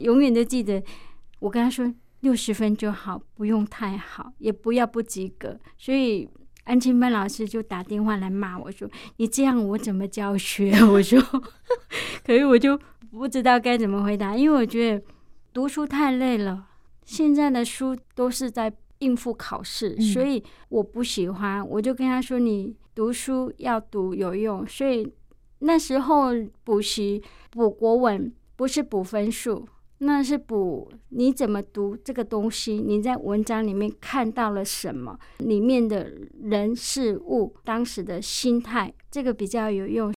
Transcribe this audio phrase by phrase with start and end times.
[0.00, 0.82] 永远都记得，
[1.38, 1.90] 我跟他说
[2.20, 5.58] 六十分就好，不用太好，也不要不及格。
[5.78, 6.28] 所以
[6.64, 11.20] 安庆班老师就打电话来骂我说：“你这样我怎么教学？” 我说
[12.24, 12.78] ：“可是我就
[13.10, 15.04] 不知道该怎么回答，因为我觉得
[15.52, 16.66] 读书太累了。
[17.04, 21.66] 现在的书都是在应付考试，所以我不喜欢。
[21.66, 25.10] 我就跟他说：‘你读书要读有用。’所以
[25.60, 26.28] 那时候
[26.62, 29.66] 补习补国文不是补分数。”
[30.02, 32.72] 那是补你怎么读这个东西？
[32.72, 35.18] 你在文章里面看到了什么？
[35.36, 36.10] 里面的
[36.42, 40.10] 人事物，当时的心态，这个比较有用。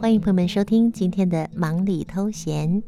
[0.00, 2.82] 欢迎朋友们收听今天的忙里偷闲。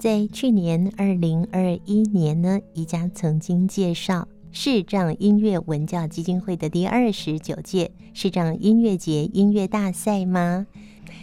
[0.00, 10.66] 在去年二零二一年呢，宜家曾经介绍视障音乐文教基金会的第二十九届视障音乐节音乐大赛吗？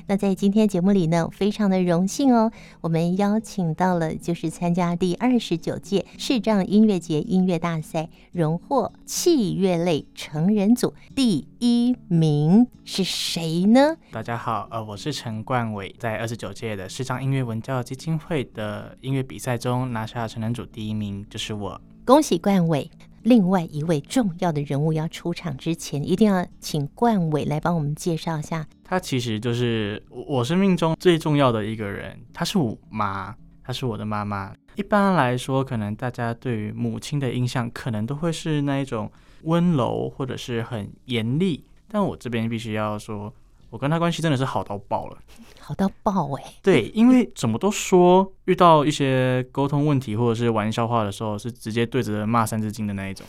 [0.09, 13.97] 那在今天节目里呢，非常的荣幸哦，我们邀请到了就是参加第二十九届视障音乐节音乐大赛，荣获器乐类成人组第一名是谁呢？
[14.09, 21.81] 大家好，呃，我是陈冠伟，在二十九届的视障音乐文教基金会的音乐比赛中拿下成人组第一名，就是我。
[22.05, 22.89] 恭喜冠伟！
[23.23, 28.65] 另外一位重要的人物要出场之前，一定要请冠伟来帮我们介绍一下。
[28.87, 34.55] 她其实就是我生命中最重要的一个人，她是我妈，她是我的妈妈。
[34.75, 39.11] 一般来说，可能大家对于母亲的印象，可能都会是那一种
[39.43, 43.33] 温柔或者是很严厉，但我这边必须要说。
[43.69, 45.17] 我跟他关系真的是好到爆了，
[45.59, 46.43] 好到爆哎！
[46.61, 53.25] 对，因为怎么都说，遇到一些沟通问题或者是玩笑话的时候，是直接对着骂三字经的那一种。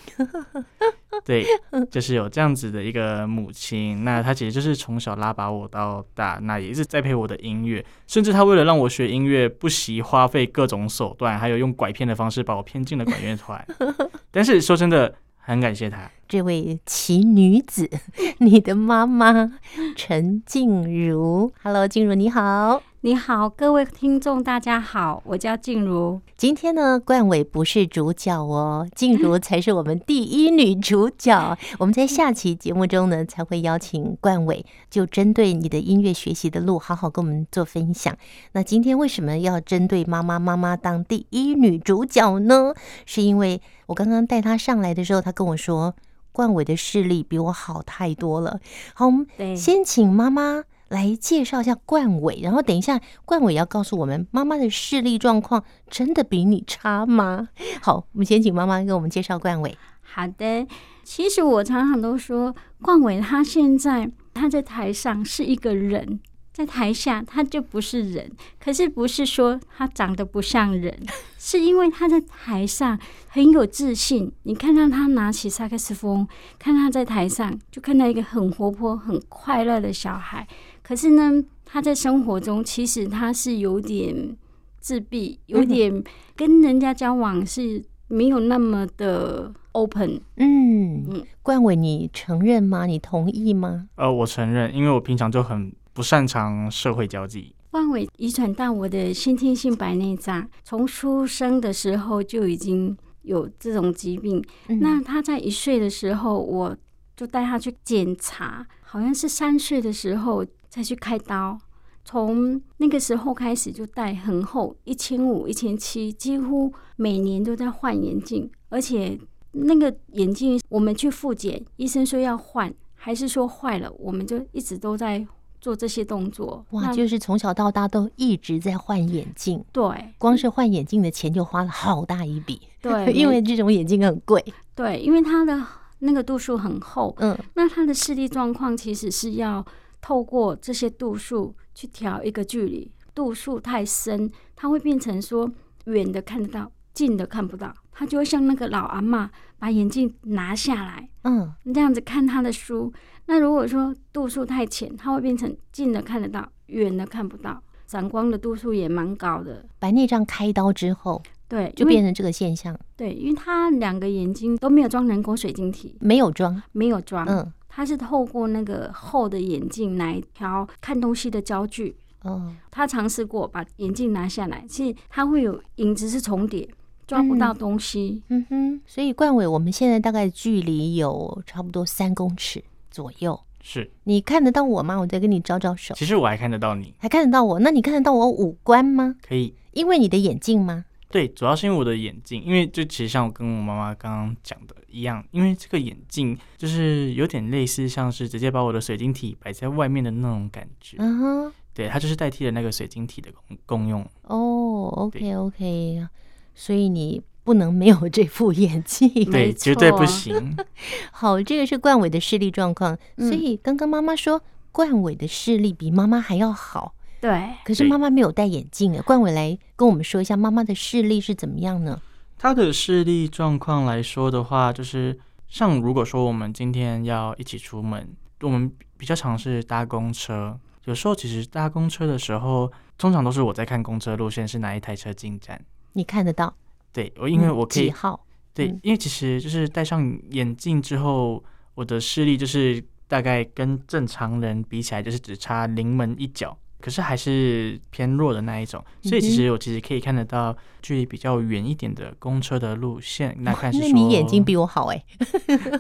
[1.25, 1.45] 对，
[1.91, 13.67] 就是有这样子的一个母亲，那她其实就是从小拉拔我到大，那也是栽培我的音乐，甚至她为了让我学音乐，不惜花费各种手段，还有用拐骗的方式把我骗进了管乐团。
[14.30, 15.12] 但是说真的。
[15.48, 17.89] 很感谢她，这位奇女子，
[18.41, 19.59] 你的妈妈
[19.97, 21.51] 陈静茹。
[21.63, 26.20] Hello，静茹你好，你好，各位听众大家好，我叫静茹。
[26.36, 31.57] 今天呢，冠伟不是主角哦，静茹才是我们第一女主角。
[31.79, 38.17] 我们在下期节目中呢，才会邀请冠伟，就针对你的音乐学习的路，好好跟我们做分享。
[38.51, 42.75] 那今天为什么要针对妈妈妈妈当第一女主角呢？
[43.07, 43.63] 是因为。
[43.86, 45.95] 我刚刚带她上来的时候，她跟我说
[46.30, 48.61] ：“冠伟的视力比我好太多了。”
[48.92, 49.27] 好，我们
[49.57, 57.48] 先请妈妈来介绍一下冠伟，然后等一下冠伟要告诉我们妈妈的视力状况真的比你差吗？
[57.80, 59.76] 好，我们先请妈妈给我们介绍冠伟。
[60.02, 60.66] 好的，
[61.04, 66.20] 其实我常常都说，冠伟他现在他在台上是一个人。
[66.50, 68.32] 在台下，他就不是人。
[68.58, 71.06] 可是不是说他长得不像人，
[71.38, 74.32] 是因为他在台上很有自信。
[74.42, 76.26] 你看到他拿起萨克斯风，
[76.58, 80.48] 看他在台上，就看到一个很活泼、很快乐的小孩。
[80.88, 84.34] 可是呢，他在生活中其实他是有点
[84.80, 86.02] 自闭，有点
[86.34, 90.20] 跟人家交往是没有那么的 open。
[90.36, 92.86] 嗯嗯，冠伟，你承认吗？
[92.86, 93.88] 你同意吗？
[93.96, 95.70] 呃，我承认，因为我平常就很。
[95.92, 97.52] 不擅长社会交际。
[97.72, 104.40] 冠伟遗传到我的先天性白内障，从出生的时候就已经有这种疾病。
[104.68, 106.76] 嗯、那他在一岁的时候，我
[107.16, 110.46] 就带他去检查，好像是三岁的时候
[110.78, 111.58] 才去开刀。
[112.05, 118.48] 从那个时候开始就戴很厚，一千五、一千七，几乎每年都在换眼镜。
[118.68, 119.18] 而且
[119.50, 125.27] 那个眼镜我们去复检，医生说要换，还是说坏了，我们就一直都在。
[125.61, 129.62] 做这些动作哇，就是从小到大都一直在换眼镜。
[129.72, 132.62] 对，光是换眼镜的钱就花了好大一笔。
[132.81, 134.43] 对，因为这种眼镜很贵。
[134.76, 135.61] 对，因为它的
[135.99, 137.12] 那个度数很厚。
[137.19, 139.67] 嗯，那它的视力状况其实是要
[140.00, 142.91] 透过这些度数去调一个距离。
[143.15, 145.50] 度数太深，它会变成说
[145.87, 147.75] 远的看得到，近的看不到。
[147.91, 149.29] 他就会像那个老阿嬷，
[149.59, 152.93] 把眼镜拿下来，嗯，这样子看他的书。
[153.27, 159.67] 那如果说度数太浅，它会变成近的看得到，远的看不到，散光的度数也蛮高的。
[159.81, 162.79] 白内障开刀之后，对，就变成这个现象。
[162.97, 167.27] 对，因为他两个眼睛都没有装人工水晶体，没有装，没有装。
[167.27, 171.97] 嗯，他是透过那个厚的眼镜来调看东西的焦距。
[172.23, 176.69] 哦，他尝试过把眼镜拿下来，其实他会有影子是重叠，
[177.06, 178.20] 抓不到东西。
[178.29, 183.38] 嗯，嗯哼，所以冠伟，我们现在大概距离有差不多三公尺左右。
[183.61, 184.97] 是你看得到我吗？
[184.99, 185.94] 我再跟你招招手。
[185.94, 187.61] 其实我还看得到你，还看得到我？
[187.61, 189.15] 那你看得到我五官吗？
[189.23, 190.87] 可以，因为你的眼镜吗？
[191.10, 200.96] 对，主要是因为我的眼镜，因为就其实像我跟我妈妈刚刚讲的一样，因为这个眼镜就是有点类似，像是直接把我的水晶体摆在外面的那种感觉。
[200.99, 204.02] 嗯哼，对，它就是代替了那个水晶体的功功用。
[204.25, 206.06] 哦，OK OK，
[206.55, 210.55] 所以你不能没有这副眼镜， 对，绝对不行。
[211.12, 216.94] 好，这个是冠伟的视力状况，所以刚刚妈妈说冠伟的视力比妈妈还要好。
[217.20, 219.03] 对，可是妈妈没有戴眼镜啊。
[219.03, 222.00] 冠伟来跟我们说一下妈妈的视力是怎么样呢？
[222.38, 225.19] 她的视力状况来说的话，就是
[225.49, 228.09] 像如果说我们今天要一起出门，
[228.43, 230.59] 我们比较常是搭公车。
[230.85, 235.61] 有时候其实搭公车的时候，通常都是我在看公车路线是哪一台车进站，
[235.94, 236.55] 你看得到？
[236.93, 238.25] 对，我因为我可以、嗯、几号？
[238.55, 241.43] 对，因为其实就是戴上眼镜之后，
[241.75, 246.56] 我的视力就是大概跟正常人比起来，就是只差临门一脚。
[246.81, 253.37] 可是还是偏弱的那一种，所以其实我其实可以看得到距离比较远一点的公车的路线。
[253.41, 255.05] 那看是你眼睛比我好哎、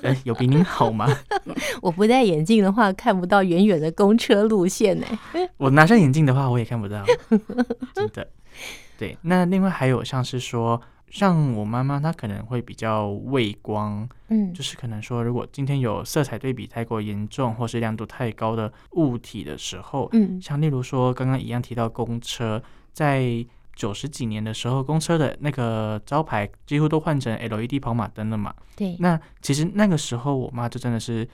[0.02, 1.08] 欸， 有比您好吗？
[1.80, 5.48] 我不戴眼镜的话，看不到远远的公车路线哎。
[5.56, 7.04] 我拿上眼镜的话，我也看不到，
[7.94, 8.28] 真的。
[8.98, 10.80] 对，那另外还有像是说。
[11.10, 22.62] 像我妈妈，她可能会比较畏光，嗯，就是可能说，如果今天有色彩对比太过严重，或是亮度太高的物体的时候，嗯，像例如说刚刚一样提到公车，
[22.92, 23.44] 在
[23.74, 31.26] 九十几年的时候，公车的那个招牌几乎都换成 LED 跑马灯了嘛，对，那其实那个时候我妈就真的是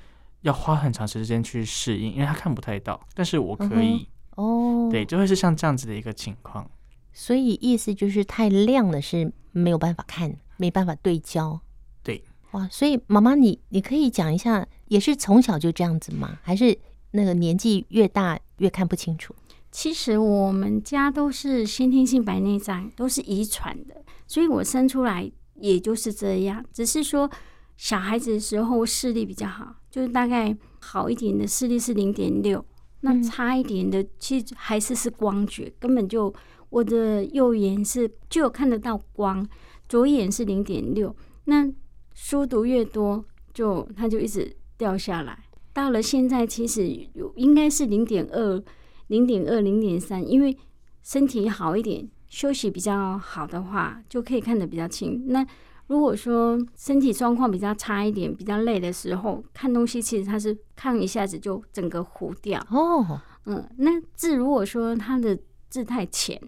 [0.43, 4.07] 要花很长时间去适应，因为她看不太到，但是我可以，
[4.37, 6.69] 哦，对，就会是像这样子的一个情况。
[7.17, 11.61] 所以意思就是太亮了是没有办法看，没办法对焦。
[12.03, 12.69] 对，哇！
[12.73, 16.41] 所以妈妈，你你可以讲一下，也是从小就这样子吗？
[16.43, 16.77] 还是
[17.13, 19.33] 那个年纪越大越看不清楚？
[19.71, 26.65] 其实我们家都是先天性白内障，都是遗传的，所以我生出来也就是这样。
[26.73, 27.31] 只是说
[27.77, 32.65] 小孩子的时候视力比较好，就是大概好一点的视力是零点六，
[33.03, 36.35] 那差一点的其实还是是光觉，根本就。
[36.75, 39.47] 我的右眼是就有看得到光，
[39.89, 41.15] 左眼是零点六。
[41.45, 41.73] 那
[42.15, 45.39] 书读越多，就它就一直掉下来。
[45.73, 48.61] 到了现在，其实有应该是零点二、
[49.07, 50.29] 零点二、零点三。
[50.29, 50.57] 因为
[51.05, 55.27] 身体好一点，休息比较好的话，就可以看得比较清。
[55.29, 55.47] 那
[55.87, 62.61] 如果说身体状况比较差一点，比较累的时候，看东西其实它是看一下子就整个糊掉。
[62.73, 65.39] 哦，嗯，那字如果说它的
[65.71, 66.41] 字太浅。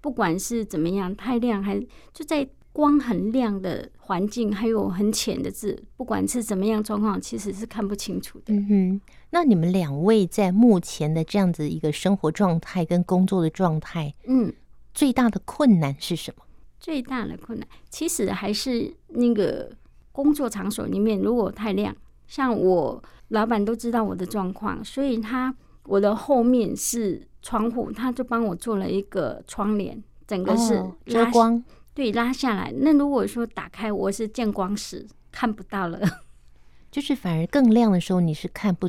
[0.00, 1.78] 不管是怎么样，太亮还
[2.12, 8.54] 就在光很亮的环境，还有很浅的字，不管是怎么样状况，其实是看不清楚的。
[8.54, 9.00] 嗯哼，
[9.30, 14.52] 那你们两位在目前的这样子一个生活状态跟工作的状态，嗯，
[14.94, 16.44] 最大的困难是什么？
[16.78, 19.70] 最大的困难其实还是那个
[20.12, 21.94] 工作场所里面，如果太亮，
[22.26, 25.54] 像我老板都知道我的状况，所以他
[25.84, 27.26] 我的后面是。
[27.42, 30.74] 窗户，他就帮我做了一个窗帘，整个是
[31.06, 32.70] 遮、哦、光，对，拉下来。
[32.80, 35.98] 那如果说打开，我是见光死，看不到了。
[36.92, 38.86] 就是反而更亮的时候，你是看不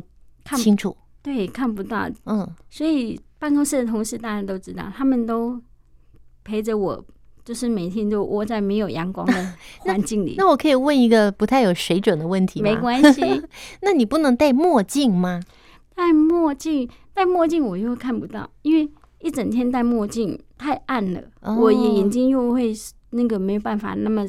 [0.54, 2.10] 清楚，对，看不到。
[2.26, 5.58] 嗯，所以办公室的同事大家都知道，他们都
[6.44, 7.02] 陪着我，
[7.42, 10.44] 就是每天都窝在没有阳光的 环境里那。
[10.44, 12.68] 那我可以问一个不太有水准的问题吗？
[12.70, 13.22] 没关系。
[13.80, 15.40] 那你不能戴墨镜吗？
[15.94, 16.88] 戴墨镜。
[17.14, 21.22] 戴墨镜我又看不到，因为一整天戴墨镜太暗了，
[21.58, 22.72] 我眼眼睛又会
[23.10, 24.24] 那个没办法那么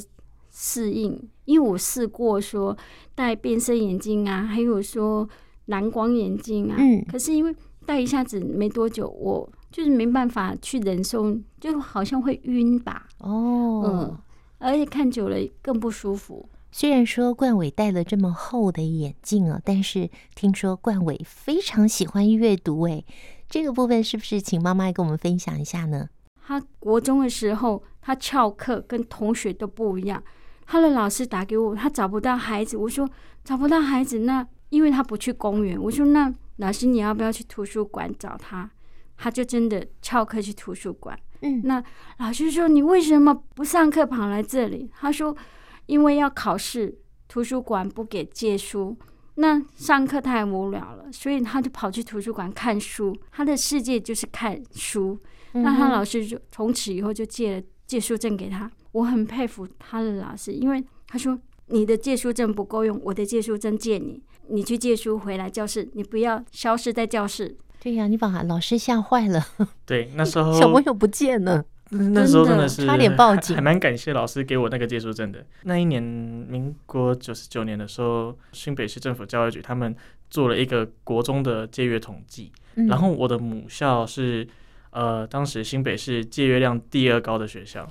[0.52, 1.20] 适应。
[1.46, 2.78] 因为我试过说
[3.16, 5.28] 戴变色眼镜啊，还有说
[5.66, 6.78] 蓝光眼镜啊，
[7.12, 7.56] 可是因为
[7.86, 13.08] 戴一下子没多久，我就是没办法去忍受，就好像会晕吧。
[13.20, 14.18] 哦，嗯，
[14.60, 16.48] 而且看久了更不舒服。
[16.76, 22.82] 虽然说冠伟戴了这么厚的眼镜哦，但是听说冠伟非常喜欢阅读。
[22.82, 23.06] 哎，
[23.48, 26.10] 这个部分是不是请妈妈跟我们分享一下呢？
[26.48, 30.22] 他国中的时候，他翘课跟同学都不一样。
[30.66, 32.76] 他的老师打给我，他找不到孩子。
[32.76, 33.08] 我说
[33.44, 35.80] 找不到孩子，那因为他不去公园。
[35.80, 38.68] 我说那老师你要不要去图书馆找他？
[39.16, 41.16] 他就真的翘课去图书馆。
[41.42, 41.84] 嗯，那
[42.18, 44.90] 老师说你为什么不上课跑来这里？
[45.00, 45.38] 他说。
[45.86, 48.96] 因为要考试，图书馆不给借书。
[49.36, 53.18] 那上课太无聊了，所以他就跑去图书馆看书。
[53.32, 55.20] 他的世界就是看书。
[55.54, 58.70] 嗯、那他老师就从此以后就借了借书证给他。
[58.92, 61.38] 我很佩服他的老师，因为他说
[61.68, 67.58] 你的借书证不够用，我的借书证借你，你去借书回来教室，你不要消失在教室。
[67.80, 69.44] 对呀、啊，你把老师吓坏了。
[69.86, 71.66] 对，那时候 小朋友不见了。
[72.14, 75.46] 那时候真的是差点报警， 还蛮感谢老师给我那个借书证的。
[75.64, 79.96] 那一年，民国九十九年的时候，新北市政府教育局他们
[80.30, 84.48] 做了一个国中的借阅统计，嗯、然后我的母校是
[84.92, 87.90] 呃，当时新北市借阅量第二高的学校。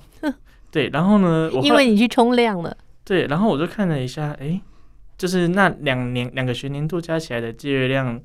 [0.71, 2.75] 对，然后呢，我因为你去冲量了。
[3.03, 4.59] 对，然后我就看了一下，哎，
[5.17, 8.19] 就是那两年两个学年度加起来的借阅量，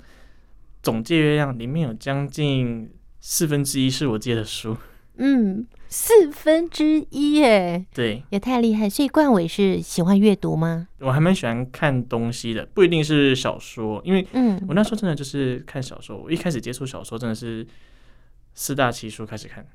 [0.82, 4.76] 总借阅量里面有将近四分之一是我借的书。
[5.18, 8.88] 嗯，四分之一耶，对，也太厉害。
[8.88, 10.86] 所以冠伟是喜欢阅读吗？
[11.00, 16.16] 我还蛮喜欢看东西的，不一定是小说，因为嗯，我那时候真的就是看小说。
[16.16, 17.66] 我一开始接触小说真的是
[18.54, 19.66] 四大奇书开始看，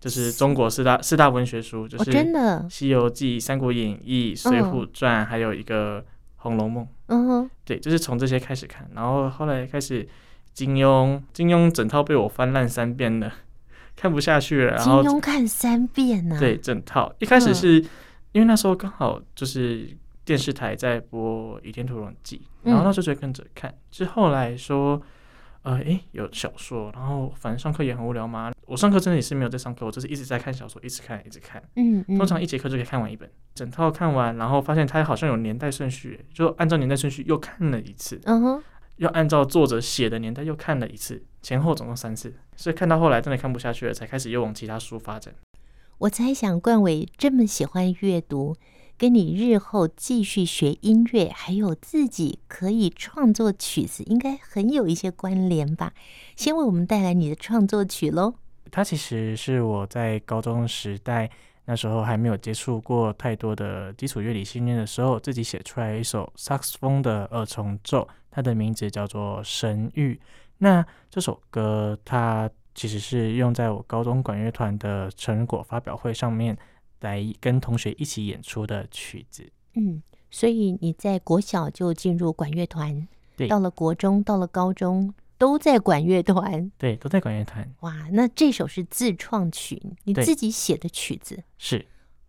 [0.00, 6.00] 就是中国四大四大文学书，就是真的《西游记》《三国演义》《水浒传》，还有一个
[6.36, 6.84] 《红楼梦》。
[7.06, 10.06] 嗯哼，对，就是从这些开始看，然后后来开始
[10.52, 13.32] 金庸，金庸整套被我翻烂三遍了。
[14.02, 16.40] 看不下去了，然后金庸看三遍呢、啊。
[16.40, 17.80] 对，整套一开始是
[18.32, 23.72] 因为那时候刚好就是电视台在播《倚天屠龙记》，然后那时候就跟着看。
[23.92, 25.00] 之、嗯、后来说，
[25.62, 28.50] 呃，诶，有小说，然后反正上课也很无聊嘛。
[28.66, 31.62] 我上课真的也是没有在上课，我就是一直在看小说，一直看，一直看。
[31.76, 38.20] 嗯，嗯通常一节课就可以看完一本，整套看完，然后发现它好像有年代顺序，就按照年代顺序又看了一次。
[38.24, 38.62] 嗯哼。
[38.96, 45.34] 又按照作者写的年代又看了一次，前后总共三次，所以看到后来真的看不下去了，才开始又往其他书发展。
[45.98, 48.56] 我猜想冠伟这么喜欢阅读，
[48.96, 55.92] 跟你日后继续学音乐，还有自己可以创作曲子，应该很有一些关联吧？
[56.36, 58.34] 先为我们带来你的创作曲喽。
[58.70, 61.30] 它其实是我在高中时代。
[61.64, 70.14] 那时候还没有接触过太多的基础乐理训练的时候，自己写出来一首萨克斯风的二重奏，它的名字叫做《神域》。
[70.58, 76.58] 那这首歌它其实是用在我高中管乐团的成果发表会上面
[77.00, 79.48] 来跟同学一起演出的曲子。
[79.74, 85.14] 嗯，所以你在国小就进入管乐团，对，到了国中，到了高中。
[85.38, 87.68] 都在管乐团，对，都在管乐团。
[87.80, 91.84] 哇，那这首是自创曲，你自己写的曲子，是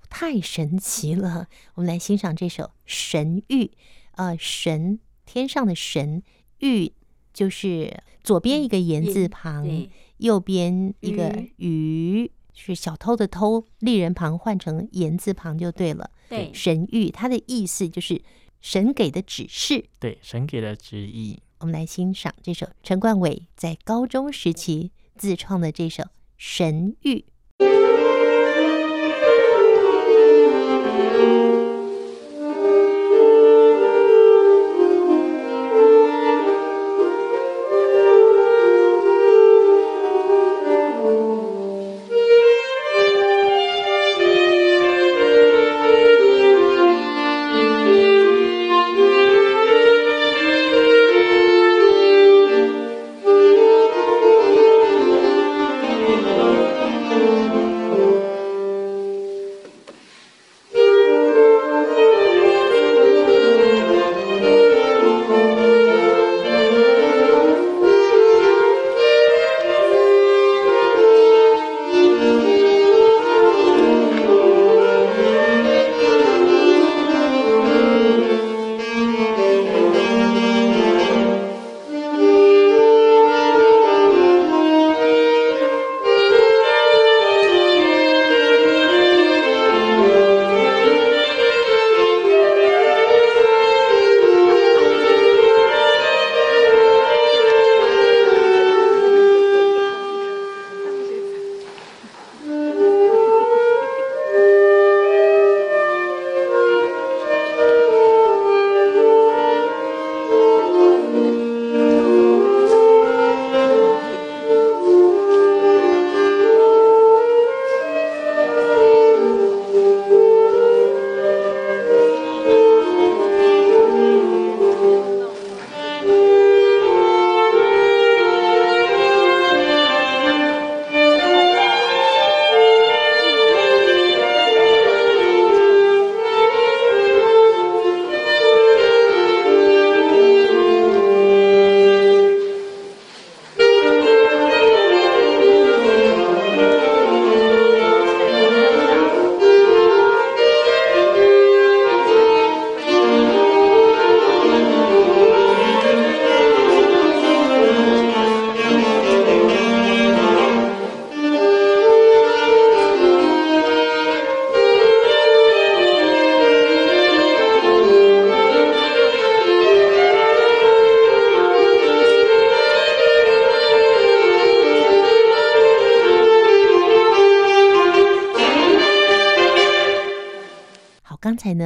[0.10, 1.46] 太神奇了。
[1.76, 3.66] 我们来欣赏这首《神域》。
[4.14, 5.00] 呃，神，
[5.34, 6.22] 天上的神，
[6.60, 6.94] 玉
[7.34, 9.68] 就是左边一个言字旁，
[10.18, 16.12] 右边一个鱼，是小偷的偷，立人旁换成言字旁就对了。
[16.30, 18.22] 对，神谕，它的意思就是
[18.62, 21.40] 神给的指示，对，神给的旨意。
[21.58, 26.04] 我们来欣赏这首陈冠伟在高中时期自创的这首
[26.38, 27.24] 《神諭》。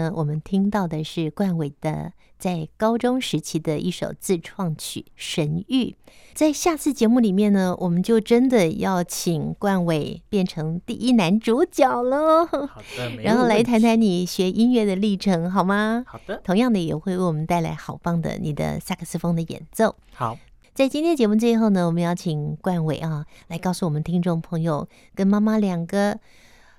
[0.08, 5.86] 呢，我们听到的是冠伟的在高中时期的一首自创曲《神域》。
[6.34, 12.46] 在下次节目里面呢，我们就真的要请冠伟变成第一男主角喽。
[12.46, 16.04] 好的，然后来谈谈你学音乐的历程，好吗？
[16.08, 19.96] 好的，同样的也会为我们带来好棒的你的萨克斯风的演奏。
[20.14, 20.38] 好，
[20.76, 26.20] 在今天节目最后呢，我们要请冠伟啊来告诉我们听众朋友，跟妈妈两个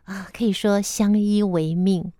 [0.04, 2.12] 啊可以说相依为命。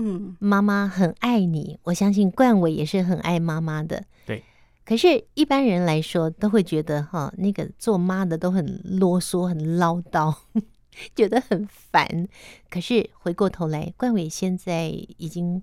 [0.00, 4.04] 嗯，妈妈很爱你，我相信冠伟也是很爱妈妈的。
[4.24, 4.44] 对，
[4.84, 10.32] 可是，一般人来说都会觉得哈，那个做妈的都很啰嗦、很唠叨，
[11.16, 12.28] 觉得很烦。
[12.70, 14.86] 可是回过头来，冠伟现在
[15.16, 15.60] 已经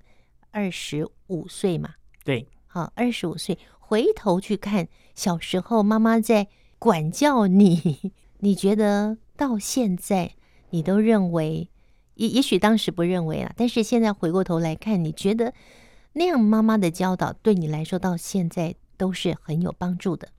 [0.51, 1.92] 二十五岁嘛，
[2.25, 10.34] 对，好，二十五岁，回头去看小时候妈妈在管教你， 你觉得到现在
[10.72, 11.70] 你都认为？
[12.16, 15.54] 也也许当时不认为啊，但是现在回过头来看，你觉得
[16.14, 20.30] 那样妈妈的教导对你来说到现在都是很有帮助的。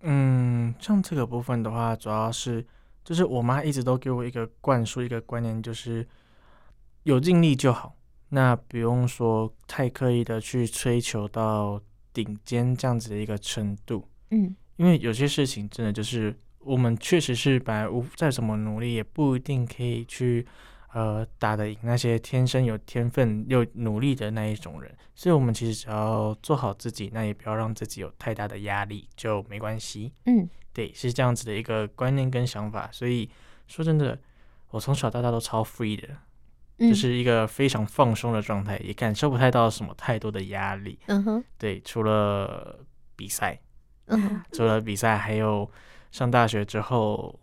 [0.00, 2.66] 嗯，像这个部分的话，主要是
[3.04, 6.06] 就是我妈一直都给我一个灌输一个观念，就是
[7.02, 7.94] 有尽力就好，
[8.30, 11.80] 那不用说太刻意的去追求到
[12.12, 14.08] 顶尖这样子的一个程度。
[14.30, 20.46] 嗯，因为有些事情真的就是我们确实是本来无再怎么努力也不一定可以去。
[20.94, 30.12] 呃，打得赢那些天生有天分又努力的那一种人，所以我们其实只要做好自己，那也不要让自己有太大的压力，就没关系。
[30.26, 32.90] 嗯，对，是这样子的一个观念跟想法。
[32.92, 33.30] 所以
[33.66, 34.18] 说真的，
[34.68, 36.08] 我从小到大都超 free 的，
[36.76, 40.98] 嗯、就是一个非常放松的状态，也感受不太到什么太多的压力。
[41.06, 42.80] 嗯哼，对，除了
[43.16, 43.58] 比赛，
[44.08, 45.70] 嗯哼，除了比赛，还有
[46.10, 47.40] 上大学之后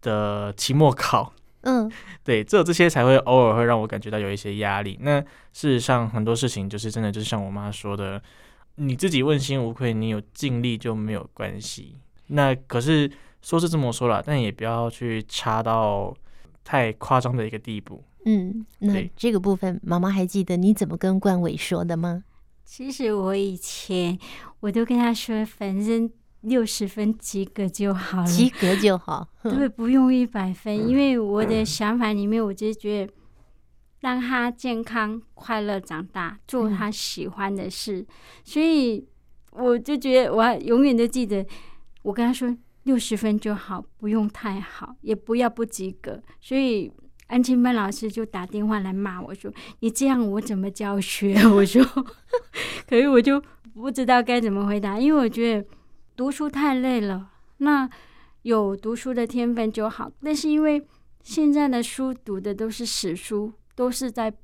[0.00, 1.32] 的期末考。
[1.68, 1.92] 嗯，
[2.24, 4.98] 对，只有这些才会偶尔会让我感觉到有一些压力。
[5.02, 5.20] 那
[5.52, 8.22] 事实上很多事情就是真的，就是像我妈说的，
[8.76, 11.94] 你自己问心无愧，你有尽力就没有关系。
[12.28, 13.10] 那可是
[13.42, 16.16] 说是这么说啦，但也不要去差到
[16.64, 18.02] 太夸张的一个地步。
[18.24, 22.24] 嗯，那这个部分妈妈还记得你怎么跟冠伟说的吗？
[22.64, 24.18] 其实我以前
[24.60, 26.10] 我都跟他说，反正。
[26.42, 30.88] 六十分及格就好了，及格就好，对，不用一百分。
[30.88, 33.12] 因为我的想法里面，我就觉得
[34.00, 38.06] 让他健康快乐长大，做他喜欢的事。
[38.44, 39.04] 所以
[39.50, 41.44] 我就觉得，我永远都记得，
[42.02, 46.22] 我跟他说六十分就好，不用太好，也不要不及格。
[46.40, 46.92] 所以
[47.26, 51.84] 安亲班老师就打电话来骂我说：“你这样我怎么教学？” 我说
[52.88, 53.42] ：“可是我就
[53.74, 55.66] 不知道该怎么回答，因为我觉得。”
[56.18, 57.88] 读书太累了，那
[58.42, 60.10] 有读书的天分就好。
[60.20, 60.84] 但是因为
[61.22, 64.34] 现在的书读的都是死书，都是在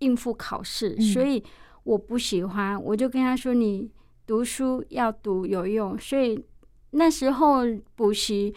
[0.00, 1.40] 应付考试，嗯，所以
[1.84, 2.82] 我不喜欢。
[2.82, 3.88] 我就跟他说：“你
[4.26, 6.44] 读书要读有用。”所以
[6.90, 7.60] 那时候
[7.94, 8.52] 补习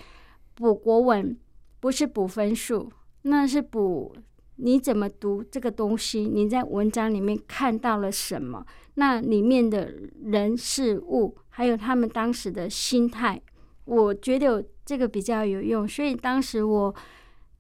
[0.55, 1.37] 补国文
[1.79, 4.15] 不是补分数，那是补
[4.55, 11.37] 你怎么读这个东西，你在文章里面看到了什么，那里面的人事物。
[11.55, 13.39] 还有他们当时的心态，
[13.85, 16.95] 我觉得这个比较有用，所以当时我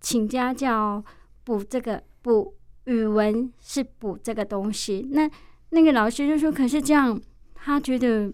[0.01, 1.03] 请家教
[1.43, 5.07] 补这个补语文是补这个东西。
[5.11, 5.29] 那
[5.69, 7.21] 那个老师就说：“可是这样，
[7.53, 8.33] 他觉得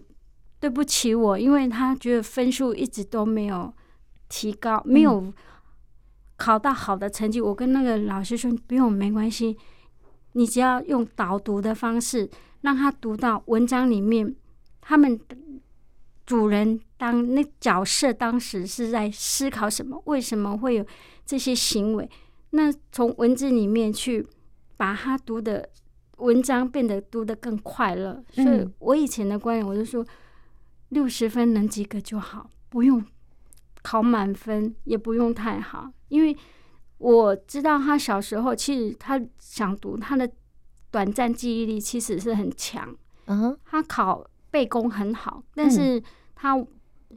[0.58, 3.70] 对不起我，因为他觉得分数一直都没有
[4.30, 5.30] 提高，没有
[6.38, 9.58] 考到好的成绩。”我跟那个老师说：“不用，没关系，
[10.32, 12.26] 你只要用导读的方式
[12.62, 14.34] 让他读到文章里面，
[14.80, 15.18] 他们。”
[16.26, 20.00] 主人当那角色当时是在思考什么？
[20.04, 20.86] 为什么会有
[21.26, 22.08] 这些行为？
[22.50, 24.24] 那从文字里面去
[24.76, 25.68] 把他读的
[26.18, 28.22] 文章变得读得更快乐。
[28.30, 30.06] 所以我以前的观念，我就说
[30.90, 33.04] 六十分能及格就好，不用
[33.82, 35.90] 考满分，也不用太好。
[36.10, 36.36] 因为
[36.98, 40.30] 我知道他小时候其实他想读，他的
[40.90, 42.96] 短暂记忆力其实是很强。
[43.26, 46.02] 嗯，他考背功很好，但是。
[46.42, 46.56] 他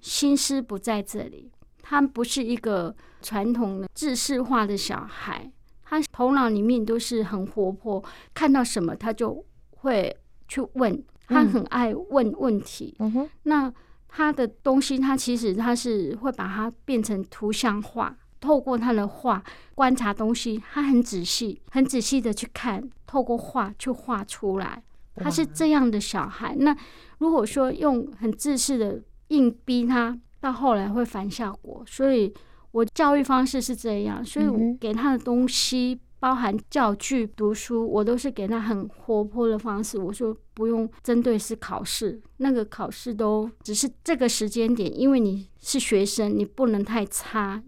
[0.02, 1.50] 心思不在这里，
[1.82, 5.50] 他不是一个传统的知识化的小孩，
[5.82, 9.46] 他头脑里面都是很活泼，看到什么他就
[9.78, 10.14] 会
[10.50, 12.94] 去问，他很爱问问题。
[13.00, 13.74] 嗯哼，那
[14.10, 19.42] 他的东西，他其实他是会把它变成图像化，透过他的画
[19.74, 24.84] 观察东西，他很仔细，很仔细的去看，透过画去画出来，
[25.16, 26.54] 他是这样的小孩。
[26.60, 26.76] 那
[27.20, 29.02] 如果说用很自私的。
[29.30, 32.32] 硬逼他，到后来会反效果，所以
[32.72, 39.98] 我教育方式是这样，所以我给他的东西包含教具、读书，我都是给他很活泼的方式。
[39.98, 47.64] 我说不用针对是考试，那个考试都只是这个时间点，因为你是学生，你不能太差，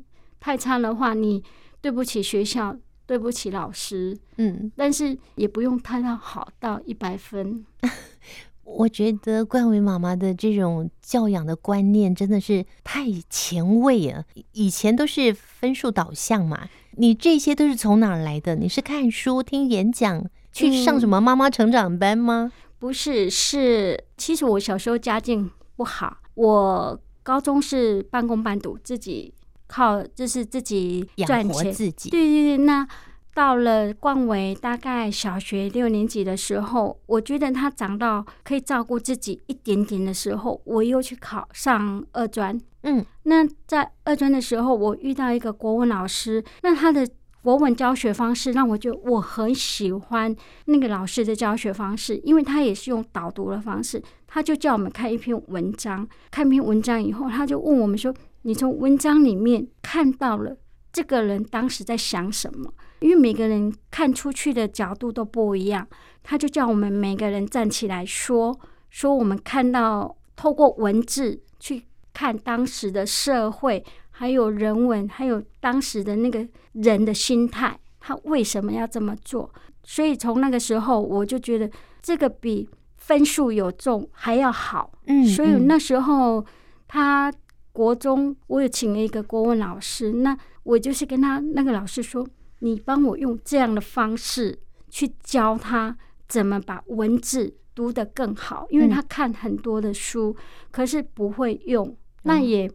[0.45, 1.43] 太差的话，你
[1.81, 2.77] 对不起学校，
[3.07, 4.15] 对不起老师。
[4.37, 7.65] 嗯，但是也不用太到好到一百分。
[8.63, 14.23] 我觉得冠伟妈妈的这种教养的观念真的是太前卫了。
[14.51, 18.55] 以前都是分数导向嘛，你这些都是从哪儿来的？
[18.55, 22.51] 你是看书、听演讲、去上什么妈妈成长班吗？
[22.53, 29.33] 嗯，不是，是其实我小时候家境不好，我高中是半工半读，自己
[29.67, 32.09] 靠就是自己赚钱，自己。
[32.09, 32.87] 对对对，那。
[33.35, 42.57] 到了冠伟大概小学六年级的时候，我觉得他长到可以照顾自己一点点的时候，我又去考上二专。
[42.83, 47.05] 嗯，那在二专的时候，我遇到一个国文老师，那他的
[47.41, 50.33] 国文教学方式让我觉得我很喜欢
[50.67, 58.15] 那个老师的教学方式，因为他也是用导读的方式，他就叫我们看一篇文章，看一篇文章以后，他就问我们说
[58.45, 60.55] ：“你从文章里面看到了
[60.93, 65.87] 这个人当时在想什么？”因为每个人看出去的角度都不一样，
[66.23, 68.57] 他就叫我们每个人站起来说
[68.89, 79.51] 说我们看到透过文字去看当时的社会，还有人文，还有当时的那个人的心态，他为什么要这么做？
[79.83, 81.69] 所以从那个时候我就觉得
[82.01, 84.91] 这个比分数有重还要好。
[85.07, 86.45] 嗯，所以那时候
[86.87, 87.31] 他
[87.75, 92.25] 国中我也请了一个国文老师，那我就是跟他那个老师说。
[92.59, 94.57] 你帮我用这样的方式
[94.89, 95.95] 去教他
[96.27, 100.35] 怎么把文字读得更好，因为他看很多的书，
[100.71, 102.71] 可是不会用，那也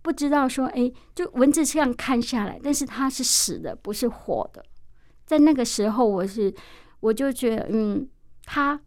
[0.00, 4.64] 不知道说，哎，就文字这样看下来，但是它是死的，不是活的。
[5.26, 6.52] 在那个时候，我是
[7.00, 8.08] 我就觉得，嗯，
[8.44, 8.80] 他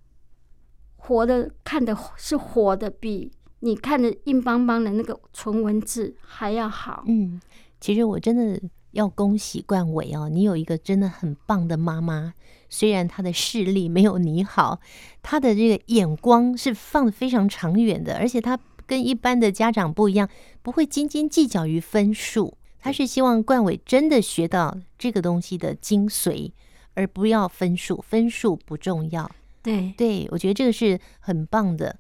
[0.98, 3.32] 活的看的是活的，比
[3.66, 7.04] 你看的硬邦邦的那个纯文字还要好。
[7.08, 7.42] 嗯，
[7.82, 8.62] 其实我真的。
[8.96, 12.34] 要恭喜冠伟哦，你有一个真的很棒的妈妈。
[12.70, 14.80] 虽然她的视力没有你好，
[15.22, 20.30] 她的这个眼光是放的非常长远的，而且她跟一般的家长不一样，
[20.62, 22.58] 不会斤斤计较于分数。
[22.80, 26.54] 她是希望冠伟真的学到这个东西的精髓，
[26.94, 29.30] 而不要分数，分数不重要。
[29.62, 32.00] 对对，我觉得这个是很棒的。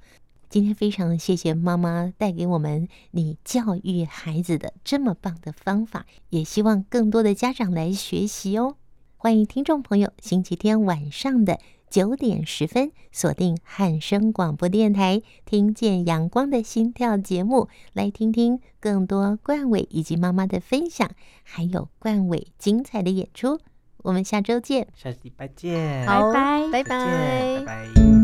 [0.55, 8.77] 今天非常谢谢妈妈带给我们你教育孩子的这么棒的方法，也希望更多的家长来学习哦。
[9.17, 21.11] 欢迎听众朋友星期天晚上的九点十分锁定汉声广播电台，听见阳光的心跳节目，来听听更多冠伟以及妈妈的分享，
[21.43, 23.59] 还有冠伟精彩的演出。
[23.97, 28.14] 我们下周见，下礼拜见，拜拜，拜拜，拜拜。